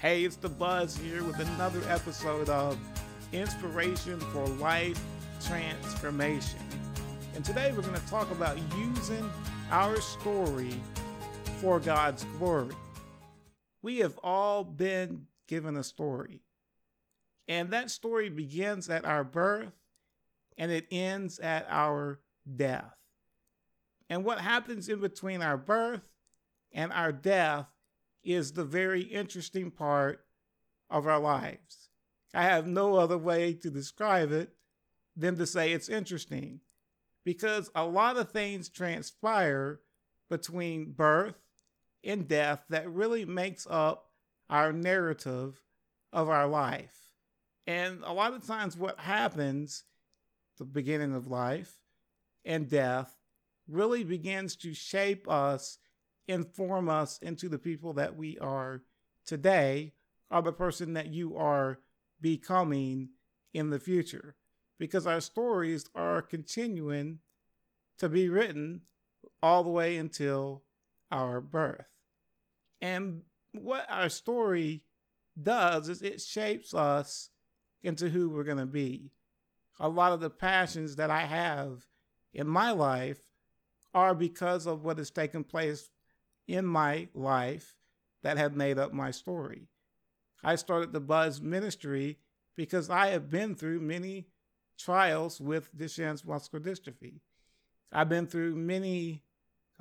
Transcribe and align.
Hey, 0.00 0.22
it's 0.22 0.36
the 0.36 0.48
Buzz 0.48 0.96
here 0.96 1.24
with 1.24 1.40
another 1.40 1.80
episode 1.88 2.48
of 2.48 2.78
Inspiration 3.32 4.20
for 4.20 4.46
Life 4.46 5.02
Transformation. 5.44 6.60
And 7.34 7.44
today 7.44 7.72
we're 7.74 7.82
going 7.82 8.00
to 8.00 8.06
talk 8.06 8.30
about 8.30 8.56
using 8.76 9.28
our 9.72 10.00
story 10.00 10.80
for 11.60 11.80
God's 11.80 12.22
glory. 12.38 12.76
We 13.82 13.98
have 13.98 14.16
all 14.22 14.62
been 14.62 15.26
given 15.48 15.76
a 15.76 15.82
story, 15.82 16.42
and 17.48 17.70
that 17.70 17.90
story 17.90 18.28
begins 18.28 18.88
at 18.88 19.04
our 19.04 19.24
birth 19.24 19.72
and 20.56 20.70
it 20.70 20.86
ends 20.92 21.40
at 21.40 21.66
our 21.68 22.20
death. 22.54 22.94
And 24.08 24.24
what 24.24 24.38
happens 24.38 24.88
in 24.88 25.00
between 25.00 25.42
our 25.42 25.56
birth 25.56 26.02
and 26.70 26.92
our 26.92 27.10
death 27.10 27.66
is 28.24 28.52
the 28.52 28.64
very 28.64 29.02
interesting 29.02 29.70
part 29.70 30.24
of 30.90 31.06
our 31.06 31.20
lives. 31.20 31.88
I 32.34 32.42
have 32.44 32.66
no 32.66 32.96
other 32.96 33.18
way 33.18 33.54
to 33.54 33.70
describe 33.70 34.32
it 34.32 34.50
than 35.16 35.36
to 35.36 35.46
say 35.46 35.72
it's 35.72 35.88
interesting 35.88 36.60
because 37.24 37.70
a 37.74 37.84
lot 37.84 38.16
of 38.16 38.30
things 38.30 38.68
transpire 38.68 39.80
between 40.28 40.92
birth 40.92 41.36
and 42.04 42.28
death 42.28 42.64
that 42.68 42.90
really 42.90 43.24
makes 43.24 43.66
up 43.68 44.10
our 44.48 44.72
narrative 44.72 45.60
of 46.12 46.28
our 46.28 46.46
life. 46.46 46.94
And 47.66 48.02
a 48.02 48.12
lot 48.12 48.32
of 48.32 48.46
times, 48.46 48.76
what 48.76 48.98
happens, 48.98 49.84
the 50.58 50.64
beginning 50.64 51.14
of 51.14 51.26
life 51.26 51.74
and 52.44 52.68
death, 52.68 53.14
really 53.68 54.04
begins 54.04 54.56
to 54.56 54.72
shape 54.72 55.28
us 55.28 55.78
inform 56.28 56.88
us 56.88 57.18
into 57.18 57.48
the 57.48 57.58
people 57.58 57.94
that 57.94 58.16
we 58.16 58.38
are 58.38 58.82
today 59.24 59.94
or 60.30 60.42
the 60.42 60.52
person 60.52 60.92
that 60.92 61.08
you 61.08 61.36
are 61.36 61.80
becoming 62.20 63.08
in 63.54 63.70
the 63.70 63.80
future. 63.80 64.36
Because 64.78 65.06
our 65.06 65.20
stories 65.20 65.86
are 65.94 66.22
continuing 66.22 67.18
to 67.98 68.08
be 68.08 68.28
written 68.28 68.82
all 69.42 69.64
the 69.64 69.70
way 69.70 69.96
until 69.96 70.62
our 71.10 71.40
birth. 71.40 71.86
And 72.80 73.22
what 73.52 73.86
our 73.88 74.08
story 74.08 74.84
does 75.40 75.88
is 75.88 76.02
it 76.02 76.20
shapes 76.20 76.74
us 76.74 77.30
into 77.82 78.10
who 78.10 78.28
we're 78.28 78.44
going 78.44 78.58
to 78.58 78.66
be. 78.66 79.10
A 79.80 79.88
lot 79.88 80.12
of 80.12 80.20
the 80.20 80.30
passions 80.30 80.96
that 80.96 81.10
I 81.10 81.24
have 81.24 81.86
in 82.32 82.46
my 82.46 82.70
life 82.70 83.20
are 83.94 84.14
because 84.14 84.66
of 84.66 84.84
what 84.84 84.98
has 84.98 85.10
taken 85.10 85.42
place 85.44 85.90
in 86.48 86.64
my 86.66 87.08
life 87.14 87.76
that 88.22 88.38
have 88.38 88.56
made 88.56 88.78
up 88.78 88.92
my 88.92 89.10
story. 89.10 89.68
I 90.42 90.56
started 90.56 90.92
the 90.92 91.00
Buzz 91.00 91.40
Ministry 91.40 92.18
because 92.56 92.90
I 92.90 93.08
have 93.08 93.30
been 93.30 93.54
through 93.54 93.80
many 93.80 94.26
trials 94.78 95.40
with 95.40 95.76
Duchenne's 95.76 96.24
muscular 96.24 96.64
dystrophy. 96.64 97.20
I've 97.92 98.08
been 98.08 98.26
through 98.26 98.56
many 98.56 99.22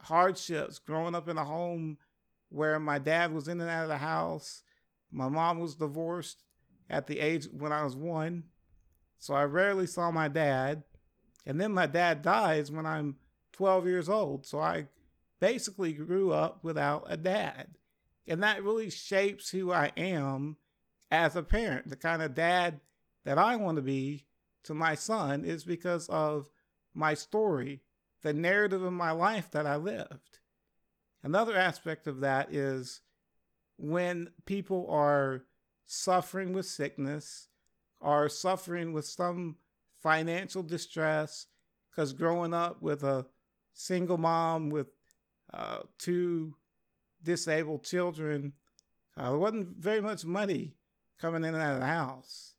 hardships 0.02 0.80
growing 0.80 1.16
up 1.16 1.28
in 1.28 1.38
a 1.38 1.46
home 1.46 1.98
where 2.50 2.80
my 2.80 3.00
dad 3.00 3.34
was 3.34 3.48
in 3.48 3.62
and 3.62 3.70
out 3.70 3.84
of 3.84 3.90
the 3.90 3.98
house. 3.98 4.64
My 5.12 5.30
mom 5.30 5.60
was 5.60 5.76
divorced 5.76 6.44
at 6.90 7.08
the 7.08 7.20
age 7.20 7.48
when 7.52 7.72
I 7.72 7.84
was 7.84 7.96
one. 7.96 8.44
So 9.20 9.34
I 9.34 9.44
rarely 9.44 9.88
saw 9.88 10.12
my 10.12 10.28
dad. 10.28 10.84
And 11.46 11.60
then 11.60 11.72
my 11.72 11.88
dad 11.88 12.22
dies 12.22 12.72
when 12.72 12.86
I'm 12.86 13.16
12 13.54 13.88
years 13.88 14.10
old. 14.10 14.46
So 14.46 14.60
I 14.60 14.88
basically 15.40 15.94
grew 15.94 16.32
up 16.32 16.64
without 16.64 17.06
a 17.08 17.18
dad. 17.18 17.78
And 18.28 18.44
that 18.44 18.64
really 18.64 18.90
shapes 18.90 19.50
who 19.50 19.72
I 19.72 19.92
am 19.96 20.58
as 21.10 21.36
a 21.36 21.44
parent. 21.44 21.90
The 21.90 21.96
kind 21.96 22.22
of 22.22 22.36
dad 22.36 22.82
that 23.26 23.38
I 23.38 23.56
want 23.56 23.78
to 23.78 23.82
be 23.82 24.26
to 24.64 24.74
my 24.74 24.96
son 24.96 25.46
is 25.46 25.64
because 25.64 26.10
of 26.10 26.50
my 26.94 27.14
story, 27.14 27.82
the 28.22 28.34
narrative 28.34 28.84
of 28.84 28.94
my 28.94 29.12
life 29.12 29.52
that 29.52 29.66
I 29.66 29.78
lived. 29.78 30.40
Another 31.24 31.56
aspect 31.56 32.08
of 32.08 32.20
that 32.22 32.54
is 32.54 33.02
when 33.78 34.30
people 34.46 34.88
are 34.90 35.44
suffering 35.86 36.54
with 36.54 36.66
sickness 36.66 37.48
or 38.00 38.28
suffering 38.30 38.94
with 38.94 39.06
some 39.06 39.56
financial 40.02 40.64
distress, 40.64 41.48
because 41.90 42.14
growing 42.14 42.54
up 42.54 42.82
with 42.82 43.04
a 43.04 43.26
single 43.74 44.18
mom 44.18 44.70
with 44.70 44.88
uh, 45.54 45.80
two 45.98 46.56
disabled 47.24 47.84
children. 47.84 48.54
Uh, 49.16 49.30
there 49.30 49.40
wasn't 49.40 49.78
very 49.78 50.02
much 50.02 50.26
money 50.26 50.76
coming 51.20 51.44
in 51.44 51.54
and 51.54 51.64
out 51.64 51.76
of 51.76 51.80
the 51.80 51.88
house. 51.88 52.54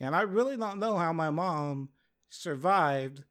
And 0.00 0.14
I 0.14 0.22
really 0.22 0.56
don't 0.56 0.78
know 0.78 0.96
how 0.96 1.12
my 1.12 1.30
mom 1.30 1.90
survived 2.28 3.24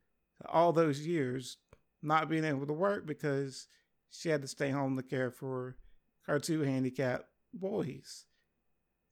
all 0.46 0.72
those 0.72 1.06
years 1.06 1.58
not 2.02 2.30
being 2.30 2.44
able 2.44 2.68
to 2.68 2.74
work 2.74 3.06
because 3.06 3.68
she 4.10 4.30
had 4.30 4.42
to 4.42 4.48
stay 4.48 4.70
home 4.70 4.96
to 4.98 5.04
care 5.04 5.32
for 5.32 5.78
her 6.24 6.40
two 6.40 6.62
handicapped 6.62 7.26
boys. 7.54 8.26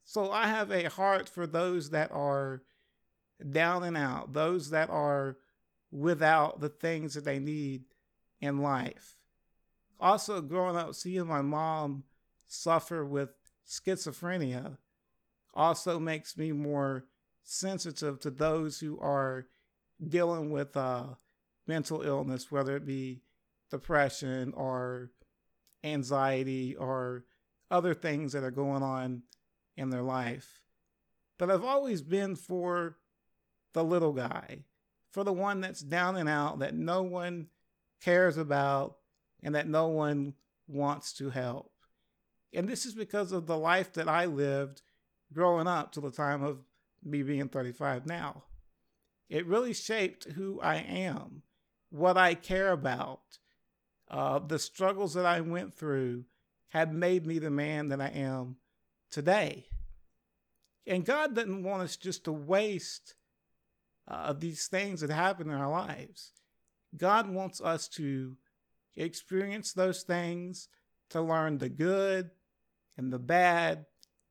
So 0.03 0.31
I 0.31 0.47
have 0.47 0.71
a 0.71 0.89
heart 0.89 1.29
for 1.29 1.47
those 1.47 1.91
that 1.91 2.11
are 2.11 2.61
down 3.49 3.83
and 3.83 3.97
out, 3.97 4.33
those 4.33 4.69
that 4.71 4.89
are 4.89 5.37
without 5.91 6.59
the 6.59 6.69
things 6.69 7.13
that 7.13 7.25
they 7.25 7.39
need 7.39 7.83
in 8.39 8.61
life 8.61 9.17
also 10.01 10.41
growing 10.41 10.75
up 10.75 10.95
seeing 10.95 11.27
my 11.27 11.41
mom 11.41 12.03
suffer 12.47 13.05
with 13.05 13.29
schizophrenia 13.67 14.77
also 15.53 15.99
makes 15.99 16.37
me 16.37 16.51
more 16.51 17.05
sensitive 17.43 18.19
to 18.19 18.29
those 18.29 18.79
who 18.79 18.99
are 18.99 19.47
dealing 20.05 20.51
with 20.51 20.75
uh, 20.75 21.03
mental 21.67 22.01
illness, 22.01 22.51
whether 22.51 22.75
it 22.75 22.85
be 22.85 23.21
depression 23.69 24.53
or 24.55 25.11
anxiety 25.83 26.75
or 26.75 27.25
other 27.69 27.93
things 27.93 28.33
that 28.33 28.43
are 28.43 28.51
going 28.51 28.83
on 28.83 29.23
in 29.77 29.89
their 29.89 30.01
life. 30.01 30.61
But 31.37 31.49
I've 31.49 31.63
always 31.63 32.01
been 32.01 32.35
for 32.35 32.97
the 33.73 33.83
little 33.83 34.13
guy, 34.13 34.65
for 35.11 35.23
the 35.23 35.33
one 35.33 35.61
that's 35.61 35.81
down 35.81 36.17
and 36.17 36.29
out 36.29 36.59
that 36.59 36.75
no 36.75 37.03
one 37.03 37.47
cares 38.01 38.37
about, 38.37 38.97
and 39.43 39.55
that 39.55 39.67
no 39.67 39.87
one 39.87 40.33
wants 40.67 41.13
to 41.13 41.29
help. 41.29 41.71
And 42.53 42.67
this 42.67 42.85
is 42.85 42.93
because 42.93 43.31
of 43.31 43.47
the 43.47 43.57
life 43.57 43.93
that 43.93 44.07
I 44.07 44.25
lived 44.25 44.81
growing 45.33 45.67
up 45.67 45.91
to 45.93 46.01
the 46.01 46.11
time 46.11 46.43
of 46.43 46.59
me 47.03 47.23
being 47.23 47.47
35 47.47 48.05
now. 48.05 48.43
It 49.29 49.47
really 49.47 49.73
shaped 49.73 50.25
who 50.25 50.59
I 50.61 50.75
am, 50.75 51.43
what 51.89 52.17
I 52.17 52.35
care 52.35 52.71
about. 52.71 53.21
Uh, 54.09 54.39
the 54.39 54.59
struggles 54.59 55.13
that 55.13 55.25
I 55.25 55.39
went 55.39 55.73
through 55.73 56.25
have 56.69 56.93
made 56.93 57.25
me 57.25 57.39
the 57.39 57.49
man 57.49 57.89
that 57.89 58.01
I 58.01 58.09
am 58.09 58.57
today. 59.09 59.67
And 60.85 61.05
God 61.05 61.35
doesn't 61.35 61.63
want 61.63 61.83
us 61.83 61.95
just 61.95 62.25
to 62.25 62.31
waste 62.31 63.15
uh, 64.07 64.33
these 64.33 64.67
things 64.67 65.01
that 65.01 65.09
happen 65.09 65.49
in 65.49 65.55
our 65.55 65.69
lives. 65.69 66.33
God 66.97 67.29
wants 67.29 67.61
us 67.61 67.87
to 67.89 68.35
experience 68.95 69.73
those 69.73 70.03
things 70.03 70.67
to 71.09 71.21
learn 71.21 71.57
the 71.57 71.69
good 71.69 72.31
and 72.97 73.11
the 73.11 73.19
bad 73.19 73.85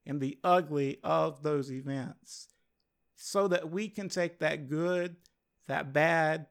and 0.06 0.21
the 0.21 0.38
ugly 0.43 0.98
of 1.03 1.43
those 1.43 1.71
events 1.71 2.48
so 3.16 3.49
that 3.49 3.70
we 3.70 3.88
can 3.88 4.09
take 4.09 4.38
that 4.38 4.69
good, 4.69 5.16
that 5.66 5.93
bad, 5.93 6.47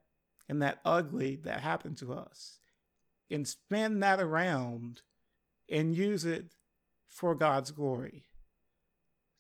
and 0.48 0.62
that 0.62 0.80
ugly 0.86 1.36
that 1.44 1.62
happened 1.62 1.98
to 1.98 2.14
us 2.14 2.60
and 3.30 3.48
spin 3.48 4.00
that 4.00 4.20
around 4.20 5.02
and 5.70 5.96
use 5.96 6.26
it 6.26 6.56
for 7.08 7.36
God's 7.36 7.72
glory. 7.72 8.26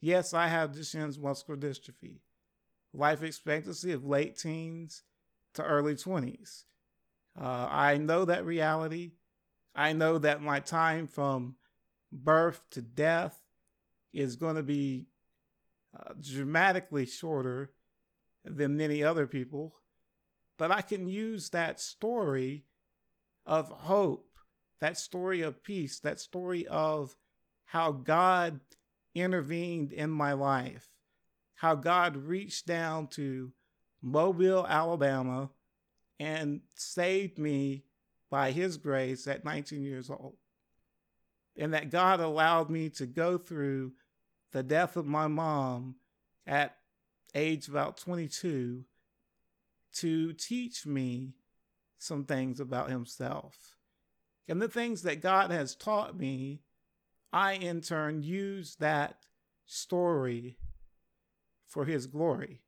Yes, 0.01 0.33
I 0.33 0.47
have 0.47 0.71
Duchenne's 0.71 1.19
muscular 1.19 1.59
dystrophy, 1.59 2.19
life 2.93 3.23
expectancy 3.23 3.91
of 3.91 4.05
late 4.05 4.37
teens 4.37 5.03
to 5.55 5.63
early 5.63 5.95
20s. 5.95 6.65
Uh, 7.39 7.67
I 7.69 7.97
know 7.97 8.25
that 8.25 8.45
reality. 8.45 9.11
I 9.75 9.93
know 9.93 10.17
that 10.17 10.41
my 10.41 10.59
time 10.59 11.07
from 11.07 11.55
birth 12.11 12.61
to 12.71 12.81
death 12.81 13.41
is 14.11 14.35
going 14.35 14.55
to 14.55 14.63
be 14.63 15.07
uh, 15.97 16.13
dramatically 16.19 17.05
shorter 17.05 17.71
than 18.43 18.77
many 18.77 19.03
other 19.03 19.27
people. 19.27 19.75
But 20.57 20.71
I 20.71 20.81
can 20.81 21.07
use 21.07 21.49
that 21.51 21.79
story 21.79 22.65
of 23.45 23.69
hope, 23.69 24.37
that 24.81 24.97
story 24.97 25.41
of 25.41 25.63
peace, 25.63 25.99
that 26.01 26.19
story 26.19 26.67
of 26.67 27.15
how 27.65 27.91
God 27.91 28.59
intervened 29.15 29.93
in 29.93 30.09
my 30.09 30.33
life, 30.33 30.89
how 31.55 31.75
God 31.75 32.17
reached 32.17 32.67
down 32.67 33.07
to 33.07 33.53
Mobile, 34.01 34.65
Alabama, 34.67 35.51
and 36.19 36.61
saved 36.75 37.37
me 37.37 37.83
by 38.29 38.51
his 38.51 38.77
grace 38.77 39.27
at 39.27 39.45
19 39.45 39.83
years 39.83 40.09
old. 40.09 40.35
And 41.57 41.73
that 41.73 41.89
God 41.89 42.19
allowed 42.19 42.69
me 42.69 42.89
to 42.91 43.05
go 43.05 43.37
through 43.37 43.93
the 44.51 44.63
death 44.63 44.95
of 44.95 45.05
my 45.05 45.27
mom 45.27 45.95
at 46.45 46.75
age 47.35 47.67
about 47.67 47.97
22 47.97 48.83
to 49.93 50.33
teach 50.33 50.85
me 50.85 51.33
some 51.97 52.23
things 52.23 52.59
about 52.59 52.89
himself. 52.89 53.75
And 54.47 54.61
the 54.61 54.67
things 54.67 55.03
that 55.03 55.21
God 55.21 55.51
has 55.51 55.75
taught 55.75 56.17
me, 56.17 56.61
I 57.31 57.53
in 57.53 57.81
turn 57.81 58.23
use 58.23 58.75
that 58.77 59.25
story 59.65 60.57
for 61.67 61.85
his 61.85 62.07
glory. 62.07 62.61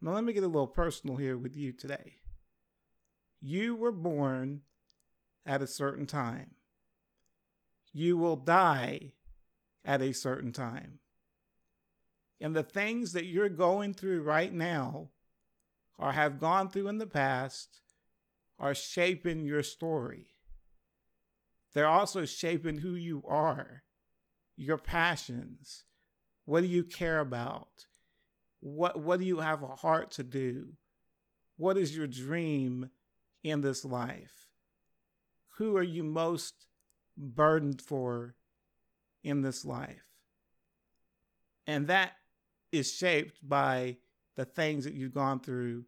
Now, 0.00 0.12
let 0.12 0.24
me 0.24 0.32
get 0.32 0.44
a 0.44 0.48
little 0.48 0.68
personal 0.68 1.16
here 1.16 1.36
with 1.36 1.56
you 1.56 1.72
today. 1.72 2.14
You 3.40 3.74
were 3.74 3.92
born 3.92 4.62
at 5.44 5.62
a 5.62 5.66
certain 5.66 6.06
time. 6.06 6.54
You 7.92 8.16
will 8.16 8.36
die 8.36 9.12
at 9.84 10.02
a 10.02 10.12
certain 10.12 10.52
time. 10.52 11.00
And 12.40 12.54
the 12.54 12.62
things 12.62 13.12
that 13.12 13.24
you're 13.24 13.48
going 13.48 13.94
through 13.94 14.22
right 14.22 14.52
now 14.52 15.08
or 15.98 16.12
have 16.12 16.38
gone 16.38 16.68
through 16.68 16.88
in 16.88 16.98
the 16.98 17.06
past 17.06 17.80
are 18.58 18.74
shaping 18.74 19.44
your 19.44 19.62
story. 19.62 20.28
They're 21.74 21.88
also 21.88 22.24
shaping 22.24 22.78
who 22.78 22.94
you 22.94 23.22
are, 23.26 23.82
your 24.56 24.78
passions. 24.78 25.84
What 26.44 26.60
do 26.60 26.66
you 26.66 26.84
care 26.84 27.18
about? 27.18 27.86
What, 28.60 29.00
what 29.00 29.20
do 29.20 29.26
you 29.26 29.38
have 29.38 29.62
a 29.62 29.76
heart 29.76 30.10
to 30.12 30.22
do? 30.22 30.68
What 31.56 31.76
is 31.76 31.96
your 31.96 32.06
dream 32.06 32.90
in 33.42 33.60
this 33.60 33.84
life? 33.84 34.48
Who 35.56 35.76
are 35.76 35.82
you 35.82 36.04
most 36.04 36.66
burdened 37.16 37.82
for 37.82 38.34
in 39.22 39.42
this 39.42 39.64
life? 39.64 40.04
And 41.66 41.88
that 41.88 42.12
is 42.72 42.92
shaped 42.92 43.38
by 43.46 43.96
the 44.36 44.44
things 44.44 44.84
that 44.84 44.94
you've 44.94 45.14
gone 45.14 45.40
through 45.40 45.84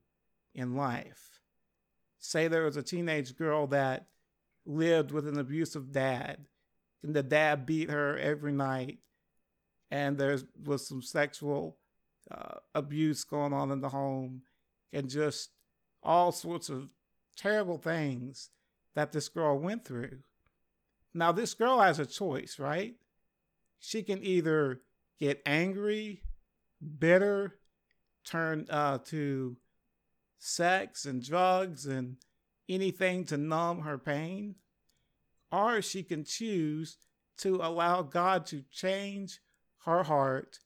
in 0.55 0.75
life. 0.77 1.41
Say 2.19 2.49
there 2.49 2.65
was 2.65 2.77
a 2.77 2.83
teenage 2.83 3.37
girl 3.37 3.67
that 3.69 4.07
lived 4.67 5.11
with 5.11 5.27
an 5.27 5.39
abusive 5.39 5.93
dad, 5.93 6.47
and 7.03 7.15
the 7.15 7.23
dad 7.23 7.65
beat 7.65 7.91
her 7.91 8.19
every 8.19 8.53
night, 8.53 8.99
and 9.91 10.19
there 10.19 10.39
was 10.65 10.87
some 10.87 11.01
sexual 11.01 11.79
uh, 12.31 12.57
abuse 12.75 13.25
going 13.25 13.53
on 13.53 13.71
in 13.71 13.81
the 13.81 13.89
home, 13.89 14.43
and 14.93 15.09
just 15.09 15.51
all 16.03 16.33
sorts 16.33 16.69
of 16.69 16.89
terrible 17.37 17.79
things 17.79 18.51
that 18.95 19.13
this 19.13 19.29
girl 19.29 19.59
went 19.59 19.85
through. 19.85 20.19
Now, 21.15 21.33
this 21.33 21.55
girl 21.55 21.81
has 21.81 21.99
a 21.99 22.07
choice, 22.07 22.59
right? 22.59 22.95
She 23.79 24.03
can 24.03 24.23
either 24.23 24.81
get 25.19 25.43
angry, 25.45 26.23
bitter, 26.99 27.57
turn 28.25 28.67
uh, 28.71 28.99
to 29.07 29.57
sex 30.39 31.05
and 31.05 31.23
drugs 31.23 31.87
and 31.87 32.17
anything 32.69 33.25
to 33.25 33.37
numb 33.37 33.81
her 33.81 33.99
pain, 33.99 34.55
or 35.51 35.83
she 35.83 36.03
can 36.03 36.25
choose 36.25 36.97
to 37.39 37.57
allow 37.57 38.03
God 38.03 38.47
to 38.47 38.63
change 38.71 39.41
her 39.85 40.03
heart, 40.03 40.59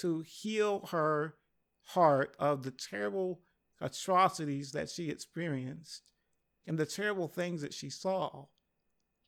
to 0.00 0.20
heal 0.20 0.86
her 0.90 1.34
heart 1.82 2.34
of 2.38 2.62
the 2.62 2.70
terrible 2.70 3.40
atrocities 3.80 4.72
that 4.72 4.88
she 4.90 5.08
experienced 5.08 6.12
and 6.66 6.78
the 6.78 6.86
terrible 6.86 7.28
things 7.28 7.62
that 7.62 7.74
she 7.74 7.90
saw. 7.90 8.46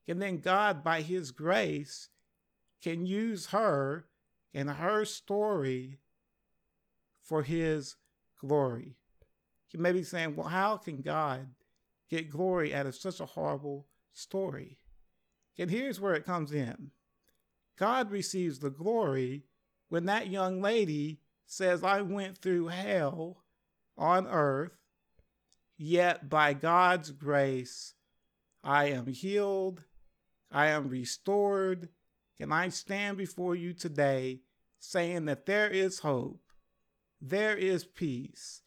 And 0.07 0.21
then 0.21 0.39
God, 0.39 0.85
by 0.85 1.03
His 1.03 1.31
grace, 1.31 2.09
can 2.83 3.07
use 3.07 3.47
her 3.47 4.07
and 4.53 4.69
her 4.69 5.05
story 5.05 6.01
for 7.23 7.43
His 7.43 7.97
glory. 8.39 8.97
You 9.71 9.81
may 9.81 9.93
be 9.93 10.03
saying, 10.03 10.37
well, 10.37 10.49
how 10.49 10.77
can 10.77 11.01
God 11.01 11.49
get 12.11 12.31
glory 12.31 12.75
out 12.75 12.87
of 12.87 12.95
such 12.95 13.21
a 13.21 13.27
horrible 13.27 13.87
story? 14.13 14.79
And 15.59 15.71
here's 15.71 16.01
where 16.01 16.15
it 16.15 16.27
comes 16.27 16.53
in 16.53 16.91
God 17.79 18.11
receives 18.11 18.59
the 18.59 18.71
glory 18.71 19.45
when 19.93 20.07
that 20.07 20.29
young 20.29 20.63
lady 20.63 21.21
says, 21.45 21.85
I 21.85 22.01
went 22.01 22.39
through 22.39 22.69
hell 22.69 23.43
on 23.99 24.27
earth, 24.27 24.73
yet 25.77 26.31
by 26.31 26.55
God's 26.55 27.11
grace, 27.11 27.93
I 28.65 28.87
am 28.87 29.07
healed, 29.07 29.85
I 30.51 30.69
am 30.69 30.89
restored, 30.89 31.91
and 32.41 32.55
I 32.55 32.71
stand 32.71 33.19
before 33.19 33.55
you 33.55 33.75
today 33.75 34.41
saying 34.79 35.27
that 35.27 35.45
there 35.45 35.69
is 35.69 35.99
hope, 35.99 36.41
there 37.21 37.55
is 37.55 37.85
peace, 37.85 38.63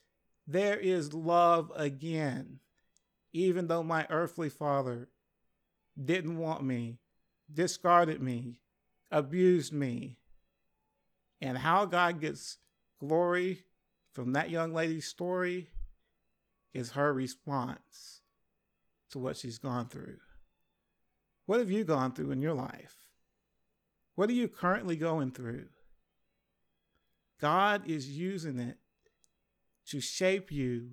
there 0.45 0.77
is 0.77 1.16
love 1.16 1.72
again, 1.75 2.60
even 3.33 3.66
though 3.66 3.81
my 3.81 4.06
earthly 4.12 4.50
father 4.50 5.10
didn't 6.00 6.38
want 6.38 6.63
me, 6.63 7.00
discarded 7.51 8.22
me, 8.22 8.60
abused 9.10 9.74
me. 9.74 10.19
And 11.42 11.58
how 11.58 11.86
God 11.86 12.22
gets 12.22 12.58
glory 13.00 13.64
from 14.14 14.34
that 14.34 14.50
young 14.50 14.74
lady's 14.74 15.08
story 15.08 15.70
is 16.74 16.92
her 16.92 17.14
response 17.14 18.22
to 19.12 19.20
what 19.20 19.38
she's 19.38 19.58
gone 19.58 19.88
through. 19.88 20.18
What 21.46 21.60
have 21.60 21.72
you 21.72 21.84
gone 21.84 22.14
through 22.14 22.32
in 22.32 22.42
your 22.42 22.54
life? 22.54 22.96
What 24.16 24.30
are 24.30 24.34
you 24.34 24.48
currently 24.48 24.96
going 24.96 25.32
through? 25.32 25.68
God 27.40 27.88
is 27.88 28.10
using 28.10 28.60
it 28.60 28.78
to 29.88 30.00
shape 30.00 30.52
you 30.52 30.92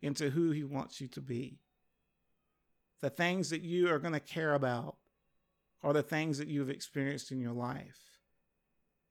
into 0.00 0.30
who 0.30 0.50
He 0.50 0.62
wants 0.62 1.00
you 1.00 1.08
to 1.08 1.20
be. 1.20 1.58
The 3.00 3.10
things 3.10 3.50
that 3.50 3.62
you 3.62 3.90
are 3.90 3.98
going 3.98 4.12
to 4.12 4.20
care 4.20 4.54
about 4.54 4.96
are 5.82 5.92
the 5.92 6.02
things 6.02 6.38
that 6.38 6.48
you've 6.48 6.70
experienced 6.70 7.32
in 7.32 7.40
your 7.40 7.52
life. 7.52 8.13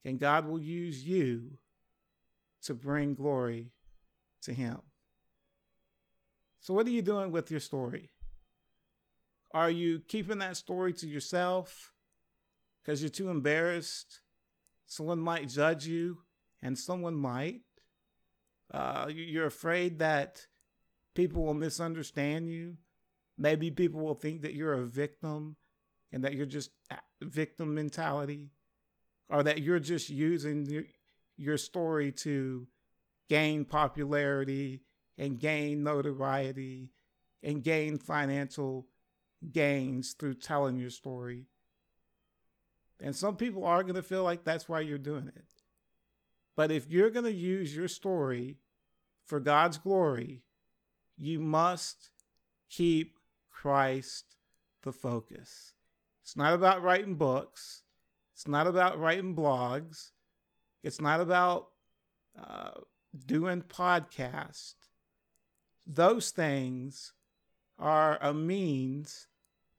And 0.05 0.19
God 0.19 0.45
will 0.45 0.59
use 0.59 1.03
you 1.03 1.57
to 2.63 2.73
bring 2.73 3.13
glory 3.13 3.71
to 4.43 4.53
Him. 4.53 4.79
So, 6.59 6.73
what 6.73 6.87
are 6.87 6.91
you 6.91 7.01
doing 7.01 7.31
with 7.31 7.51
your 7.51 7.59
story? 7.59 8.09
Are 9.53 9.69
you 9.69 9.99
keeping 10.07 10.39
that 10.39 10.57
story 10.57 10.93
to 10.93 11.07
yourself 11.07 11.93
because 12.81 13.01
you're 13.01 13.09
too 13.09 13.29
embarrassed? 13.29 14.21
Someone 14.85 15.19
might 15.19 15.49
judge 15.49 15.85
you, 15.85 16.19
and 16.61 16.77
someone 16.77 17.15
might. 17.15 17.61
Uh, 18.73 19.07
you're 19.09 19.45
afraid 19.45 19.99
that 19.99 20.47
people 21.13 21.43
will 21.43 21.53
misunderstand 21.53 22.49
you. 22.49 22.77
Maybe 23.37 23.71
people 23.71 24.01
will 24.01 24.15
think 24.15 24.41
that 24.41 24.53
you're 24.53 24.73
a 24.73 24.85
victim 24.85 25.55
and 26.11 26.23
that 26.23 26.33
you're 26.33 26.45
just 26.45 26.71
victim 27.21 27.73
mentality 27.73 28.51
or 29.33 29.41
that 29.41 29.63
you're 29.63 29.79
just 29.79 30.11
using 30.11 30.67
your, 30.67 30.83
your 31.37 31.57
story 31.57 32.11
to 32.11 32.67
gain 33.27 33.65
popularity 33.65 34.83
and 35.17 35.39
gain 35.39 35.83
notoriety 35.83 36.91
and 37.41 37.63
gain 37.63 37.97
financial 37.97 38.85
gains 39.51 40.13
through 40.13 40.35
telling 40.35 40.77
your 40.77 40.91
story. 40.91 41.47
And 43.01 43.15
some 43.15 43.35
people 43.35 43.65
are 43.65 43.81
going 43.81 43.95
to 43.95 44.03
feel 44.03 44.23
like 44.23 44.43
that's 44.43 44.69
why 44.69 44.81
you're 44.81 44.99
doing 44.99 45.27
it. 45.35 45.45
But 46.55 46.71
if 46.71 46.89
you're 46.89 47.09
going 47.09 47.25
to 47.25 47.33
use 47.33 47.75
your 47.75 47.87
story 47.87 48.59
for 49.25 49.39
God's 49.39 49.79
glory, 49.79 50.43
you 51.17 51.39
must 51.39 52.11
keep 52.69 53.17
Christ 53.49 54.35
the 54.83 54.91
focus. 54.91 55.73
It's 56.21 56.37
not 56.37 56.53
about 56.53 56.83
writing 56.83 57.15
books. 57.15 57.82
It's 58.33 58.47
not 58.47 58.67
about 58.67 58.99
writing 58.99 59.35
blogs. 59.35 60.11
It's 60.83 60.99
not 60.99 61.21
about 61.21 61.67
uh, 62.37 62.71
doing 63.25 63.61
podcasts. 63.61 64.73
Those 65.85 66.31
things 66.31 67.13
are 67.77 68.17
a 68.21 68.33
means 68.33 69.27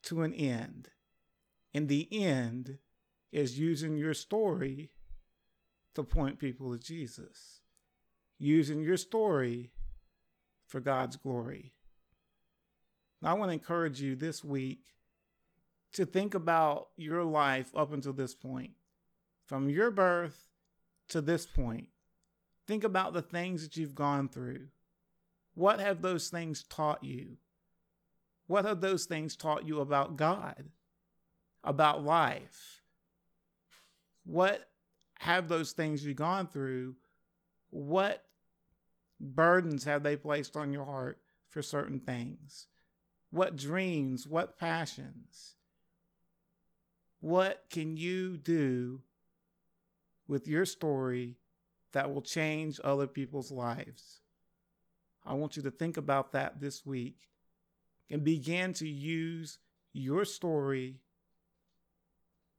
to 0.04 0.23
an 0.23 0.32
end. 0.34 0.88
And 1.73 1.88
the 1.88 2.08
end 2.12 2.78
is 3.32 3.58
using 3.58 3.96
your 3.96 4.14
story 4.14 4.90
to 5.94 6.04
point 6.04 6.38
people 6.38 6.73
to 6.73 6.78
Jesus, 6.78 7.61
using 8.38 8.82
your 8.82 8.96
story 8.96 9.73
for 10.66 10.80
God's 10.80 11.16
glory. 11.16 11.73
Now, 13.20 13.30
I 13.30 13.34
want 13.34 13.49
to 13.50 13.54
encourage 13.54 14.00
you 14.00 14.14
this 14.14 14.44
week 14.44 14.93
to 15.94 16.04
think 16.04 16.34
about 16.34 16.88
your 16.96 17.24
life 17.24 17.70
up 17.74 17.92
until 17.92 18.12
this 18.12 18.34
point, 18.34 18.72
from 19.46 19.68
your 19.68 19.90
birth 19.90 20.48
to 21.08 21.20
this 21.20 21.46
point. 21.46 21.88
Think 22.66 22.84
about 22.84 23.12
the 23.12 23.22
things 23.22 23.62
that 23.62 23.76
you've 23.76 23.94
gone 23.94 24.28
through. 24.28 24.68
What 25.54 25.80
have 25.80 26.02
those 26.02 26.28
things 26.28 26.64
taught 26.64 27.04
you? 27.04 27.36
What 28.46 28.64
have 28.64 28.80
those 28.80 29.06
things 29.06 29.36
taught 29.36 29.66
you 29.66 29.80
about 29.80 30.16
God, 30.16 30.70
about 31.62 32.04
life? 32.04 32.82
What 34.24 34.68
have 35.20 35.48
those 35.48 35.72
things 35.72 36.04
you've 36.04 36.16
gone 36.16 36.48
through? 36.48 36.96
What 37.70 38.24
burdens 39.20 39.84
have 39.84 40.02
they 40.02 40.16
placed 40.16 40.56
on 40.56 40.72
your 40.72 40.84
heart 40.84 41.20
for 41.48 41.62
certain 41.62 42.00
things? 42.00 42.66
What 43.30 43.56
dreams, 43.56 44.26
what 44.26 44.58
passions? 44.58 45.54
What 47.25 47.64
can 47.71 47.97
you 47.97 48.37
do 48.37 49.00
with 50.28 50.47
your 50.47 50.66
story 50.66 51.38
that 51.93 52.12
will 52.12 52.21
change 52.21 52.78
other 52.85 53.07
people's 53.07 53.50
lives? 53.50 54.21
I 55.25 55.33
want 55.33 55.57
you 55.57 55.62
to 55.62 55.71
think 55.71 55.97
about 55.97 56.33
that 56.33 56.61
this 56.61 56.85
week 56.85 57.31
and 58.11 58.25
begin 58.25 58.75
to 58.75 58.87
use 58.87 59.59
your 59.95 60.26
story, 60.26 61.00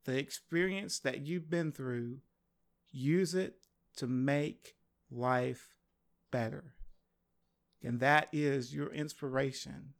the 0.06 0.18
experience 0.18 0.98
that 0.98 1.22
you've 1.22 1.48
been 1.48 1.72
through, 1.72 2.22
use 2.92 3.36
it 3.36 3.68
to 3.98 4.08
make 4.08 4.78
life 5.12 5.76
better. 6.32 6.74
And 7.84 8.00
that 8.00 8.30
is 8.32 8.74
your 8.74 8.92
inspiration 8.92 9.94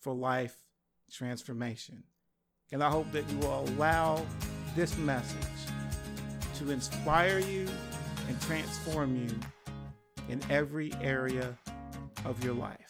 for 0.00 0.12
life 0.12 0.64
transformation. 1.12 2.02
And 2.72 2.82
I 2.82 2.90
hope 2.90 3.10
that 3.12 3.28
you 3.30 3.38
will 3.38 3.64
allow 3.68 4.24
this 4.74 4.96
message 4.98 5.38
to 6.56 6.70
inspire 6.70 7.38
you 7.38 7.68
and 8.28 8.40
transform 8.42 9.16
you 9.16 9.30
in 10.28 10.40
every 10.50 10.92
area 11.00 11.56
of 12.24 12.42
your 12.42 12.54
life. 12.54 12.83